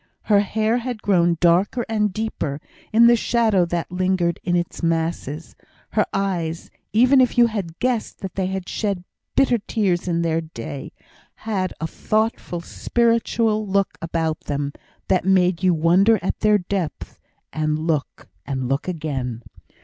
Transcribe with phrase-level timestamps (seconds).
[0.23, 2.59] Her hair had grown darker and deeper,
[2.91, 5.55] in the shadow that lingered in its masses;
[5.91, 9.03] her eyes, even if you could have guessed that they had shed
[9.35, 10.91] bitter tears in their day,
[11.45, 14.73] had a thoughtful, spiritual look about them,
[15.07, 17.19] that made you wonder at their depth,
[17.53, 19.43] and look and look again.